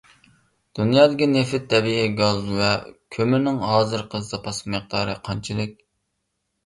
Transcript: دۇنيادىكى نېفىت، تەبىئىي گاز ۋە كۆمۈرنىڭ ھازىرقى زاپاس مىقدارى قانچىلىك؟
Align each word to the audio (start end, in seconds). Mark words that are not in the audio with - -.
دۇنيادىكى 0.79 1.25
نېفىت، 1.33 1.67
تەبىئىي 1.73 2.09
گاز 2.21 2.41
ۋە 2.61 2.71
كۆمۈرنىڭ 3.19 3.61
ھازىرقى 3.67 4.23
زاپاس 4.33 4.63
مىقدارى 4.77 5.15
قانچىلىك؟ 5.29 5.77